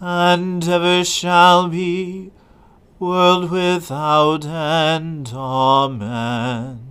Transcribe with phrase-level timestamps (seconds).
[0.00, 2.30] and ever shall be,
[2.98, 5.32] world without end.
[5.34, 6.88] Amen.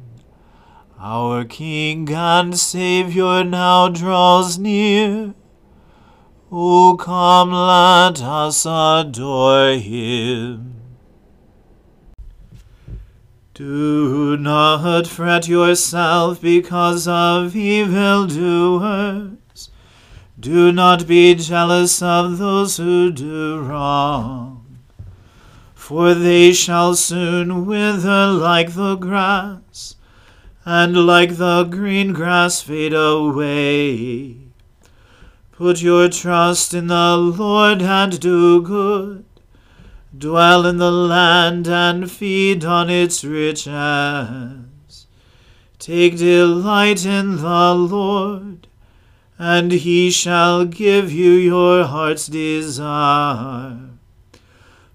[1.00, 5.34] Our King and Saviour now draws near.
[6.52, 10.74] O come, let us adore him.
[13.54, 19.38] Do not fret yourself because of evil evildoers
[20.40, 24.78] do not be jealous of those who do wrong,
[25.74, 29.96] for they shall soon wither like the grass,
[30.64, 34.38] and like the green grass fade away.
[35.54, 39.26] Put your trust in the Lord and do good.
[40.16, 45.08] Dwell in the land and feed on its riches.
[45.80, 48.68] Take delight in the Lord
[49.40, 53.78] and he shall give you your heart's desire.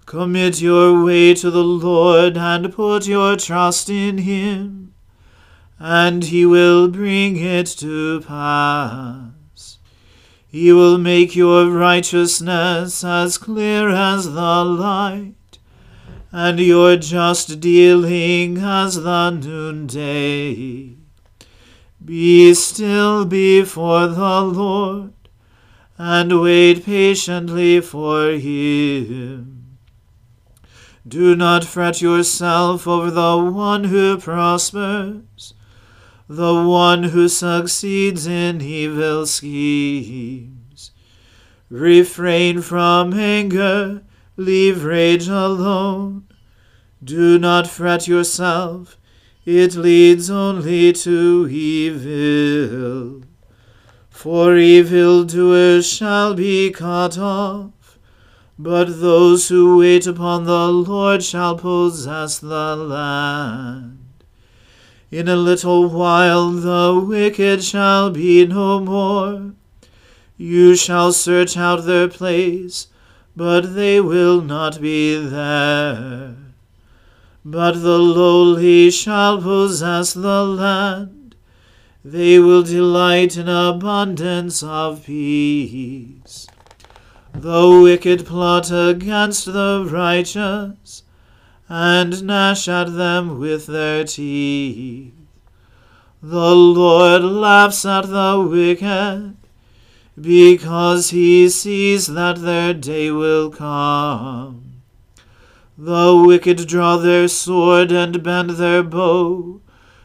[0.04, 4.94] Commit your way to the Lord and put your trust in him,
[5.78, 9.78] and he will bring it to pass.
[10.46, 15.58] He will make your righteousness as clear as the light,
[16.30, 21.01] and your just dealing as the noonday.
[22.04, 25.12] Be still before the Lord,
[25.96, 29.78] and wait patiently for him.
[31.06, 35.54] Do not fret yourself over the one who prospers,
[36.28, 40.90] the one who succeeds in evil schemes.
[41.70, 44.02] Refrain from anger,
[44.36, 46.24] leave rage alone.
[47.04, 48.96] Do not fret yourself
[49.44, 53.22] it leads only to evil.
[54.10, 57.98] For evildoers shall be cut off,
[58.56, 63.98] but those who wait upon the Lord shall possess the land.
[65.10, 69.52] In a little while the wicked shall be no more.
[70.36, 72.86] You shall search out their place,
[73.34, 76.36] but they will not be there.
[77.44, 81.34] But the lowly shall possess the land.
[82.04, 86.46] They will delight in abundance of peace.
[87.34, 91.02] The wicked plot against the righteous,
[91.68, 95.14] and gnash at them with their teeth.
[96.22, 99.36] The Lord laughs at the wicked,
[100.20, 104.71] because he sees that their day will come.
[105.84, 109.60] The wicked draw their sword and bend their bow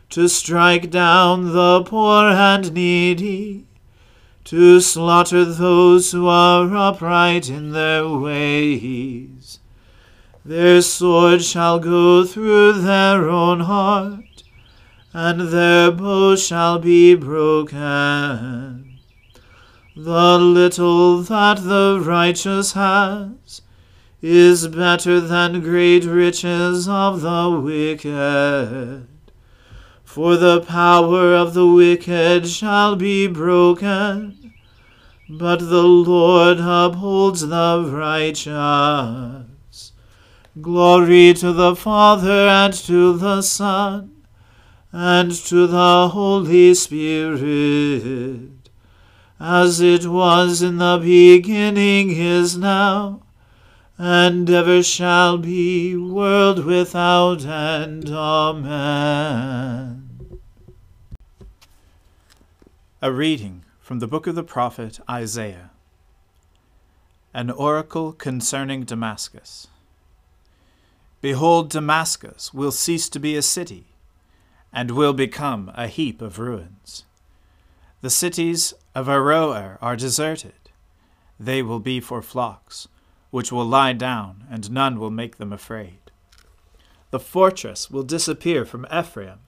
[0.10, 3.68] to strike down the poor and needy
[4.46, 9.60] to slaughter those who are upright in their ways.
[10.44, 14.42] Their sword shall go through their own heart,
[15.14, 18.98] and their bow shall be broken.
[19.96, 23.62] The little that the righteous has
[24.22, 29.08] is better than great riches of the wicked.
[30.04, 34.54] For the power of the wicked shall be broken,
[35.30, 39.44] but the Lord upholds the righteous.
[40.60, 44.24] Glory to the Father and to the Son
[44.92, 48.50] and to the Holy Spirit,
[49.40, 53.22] as it was in the beginning is now
[53.98, 58.10] and ever shall be, world without end.
[58.10, 60.10] Amen.
[63.02, 65.72] A reading from the book of the prophet Isaiah.
[67.34, 69.68] An oracle concerning Damascus.
[71.22, 73.86] Behold, Damascus will cease to be a city,
[74.72, 77.06] and will become a heap of ruins.
[78.02, 80.70] The cities of Aroer are deserted.
[81.40, 82.88] They will be for flocks,
[83.30, 86.12] which will lie down, and none will make them afraid.
[87.12, 89.40] The fortress will disappear from Ephraim,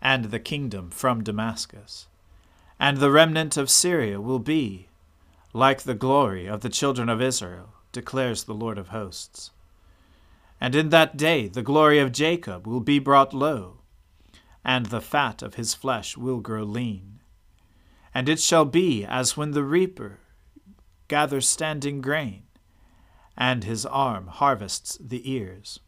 [0.00, 2.06] and the kingdom from Damascus
[2.78, 4.88] and the remnant of Syria will be
[5.52, 9.52] like the glory of the children of Israel, declares the Lord of hosts.
[10.60, 13.78] And in that day the glory of Jacob will be brought low,
[14.64, 17.20] and the fat of his flesh will grow lean.
[18.12, 20.18] And it shall be as when the reaper
[21.08, 22.42] gathers standing grain,
[23.36, 25.80] and his arm harvests the ears,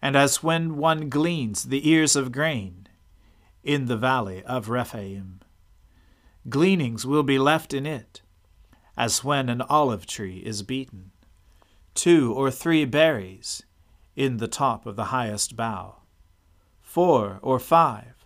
[0.00, 2.88] and as when one gleans the ears of grain
[3.62, 5.40] in the valley of Rephaim
[6.48, 8.22] gleanings will be left in it,
[8.96, 11.12] as when an olive tree is beaten,
[11.94, 13.62] two or three berries
[14.16, 15.96] in the top of the highest bough,
[16.80, 18.24] four or five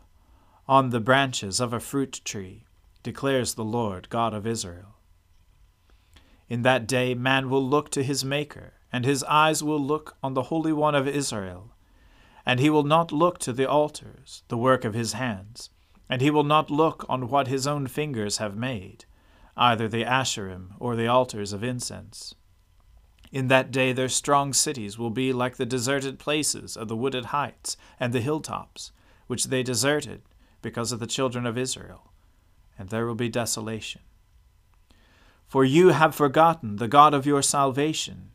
[0.66, 2.64] on the branches of a fruit tree,
[3.02, 4.95] declares the Lord God of Israel.
[6.48, 10.34] In that day man will look to his Maker, and his eyes will look on
[10.34, 11.74] the Holy One of Israel,
[12.44, 15.70] and he will not look to the altars, the work of his hands
[16.08, 19.04] and he will not look on what his own fingers have made,
[19.56, 22.34] either the Asherim or the altars of incense.
[23.32, 27.26] In that day their strong cities will be like the deserted places of the wooded
[27.26, 28.92] heights and the hilltops,
[29.26, 30.22] which they deserted
[30.62, 32.12] because of the children of Israel,
[32.78, 34.02] and there will be desolation.
[35.46, 38.30] For you have forgotten the God of your salvation,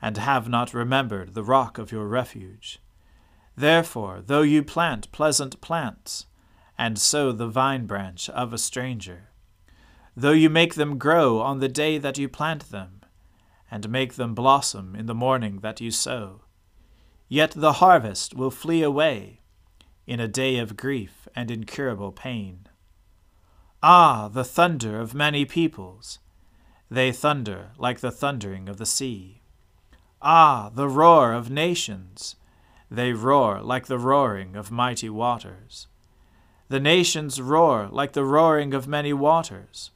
[0.00, 2.80] and have not remembered the rock of your refuge.
[3.56, 6.26] Therefore, though you plant pleasant plants,
[6.78, 9.28] and sow the vine branch of a stranger.
[10.16, 13.02] Though you make them grow on the day that you plant them,
[13.70, 16.42] and make them blossom in the morning that you sow,
[17.28, 19.40] yet the harvest will flee away
[20.06, 22.66] in a day of grief and incurable pain.
[23.84, 26.20] Ah, the thunder of many peoples!
[26.88, 29.42] They thunder like the thundering of the sea.
[30.20, 32.36] Ah, the roar of nations!
[32.88, 35.88] They roar like the roaring of mighty waters.
[36.68, 39.90] The nations roar like the roaring of many waters.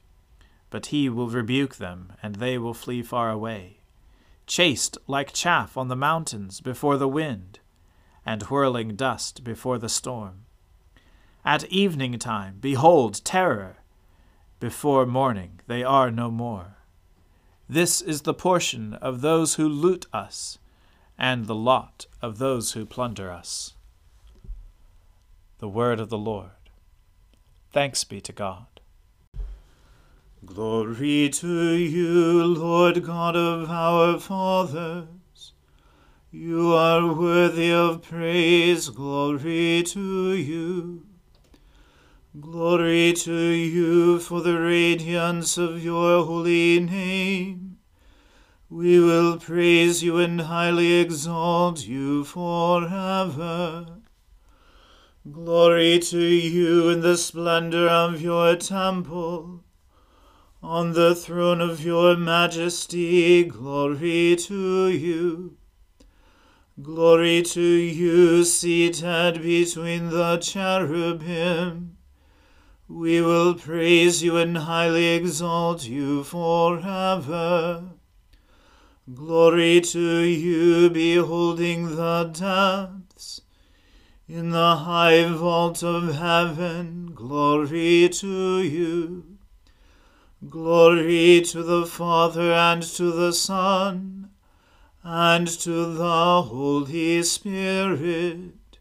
[0.68, 3.82] But he will rebuke them, and they will flee far away,
[4.48, 7.60] chased like chaff on the mountains before the wind,
[8.24, 10.45] and whirling dust before the storm.
[11.46, 13.76] At evening time, behold, terror.
[14.58, 16.78] Before morning, they are no more.
[17.68, 20.58] This is the portion of those who loot us,
[21.16, 23.74] and the lot of those who plunder us.
[25.58, 26.50] The word of the Lord.
[27.72, 28.66] Thanks be to God.
[30.44, 35.52] Glory to you, Lord God of our fathers.
[36.32, 38.88] You are worthy of praise.
[38.88, 41.05] Glory to you.
[42.40, 47.78] Glory to you for the radiance of your holy name.
[48.68, 53.86] We will praise you and highly exalt you forever.
[55.30, 59.64] Glory to you in the splendor of your temple.
[60.62, 65.56] On the throne of your majesty, glory to you.
[66.82, 71.95] Glory to you, seated between the cherubim.
[72.88, 77.82] We will praise you and highly exalt you forever.
[79.12, 83.40] Glory to you, beholding the depths.
[84.28, 89.36] In the high vault of heaven, glory to you.
[90.48, 94.30] Glory to the Father and to the Son
[95.02, 98.78] and to the Holy Spirit.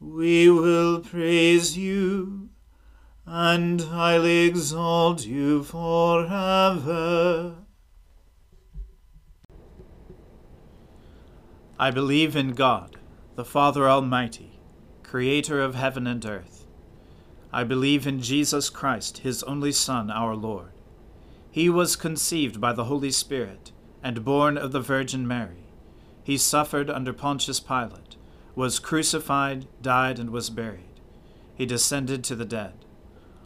[0.00, 2.48] We will praise you
[3.30, 7.56] and highly exalt you forever.
[11.78, 12.96] I believe in God,
[13.36, 14.58] the Father Almighty,
[15.02, 16.66] creator of heaven and earth.
[17.52, 20.72] I believe in Jesus Christ, his only Son, our Lord.
[21.50, 25.66] He was conceived by the Holy Spirit and born of the Virgin Mary.
[26.24, 28.16] He suffered under Pontius Pilate,
[28.54, 31.00] was crucified, died, and was buried.
[31.54, 32.86] He descended to the dead.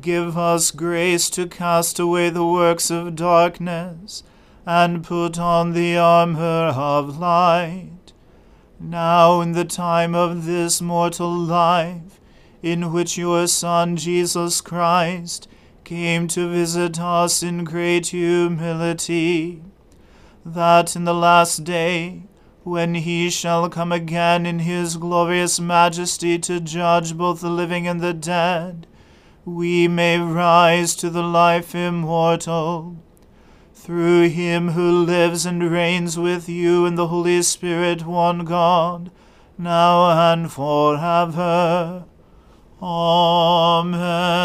[0.00, 4.22] give us grace to cast away the works of darkness
[4.66, 8.12] and put on the armor of light.
[8.78, 12.20] Now, in the time of this mortal life,
[12.62, 15.48] in which your Son Jesus Christ
[15.84, 19.62] came to visit us in great humility,
[20.44, 22.22] that in the last day,
[22.62, 28.00] when he shall come again in his glorious majesty to judge both the living and
[28.00, 28.86] the dead,
[29.44, 32.96] we may rise to the life immortal.
[33.74, 39.10] Through him who lives and reigns with you in the Holy Spirit, one God,
[39.56, 42.04] now and forever.
[42.82, 44.38] Amen.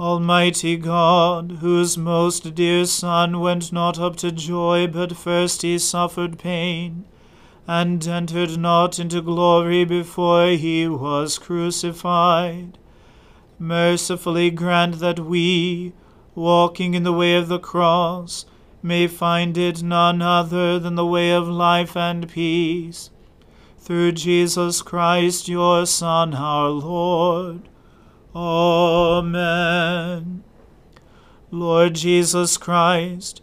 [0.00, 6.38] Almighty God, whose most dear Son went not up to joy, but first he suffered
[6.38, 7.04] pain,
[7.68, 12.78] and entered not into glory before he was crucified.
[13.58, 15.92] Mercifully grant that we,
[16.34, 18.46] walking in the way of the cross,
[18.82, 23.10] may find it none other than the way of life and peace.
[23.76, 27.68] Through Jesus Christ, your Son, our Lord.
[28.34, 30.42] Amen.
[31.50, 33.42] Lord Jesus Christ,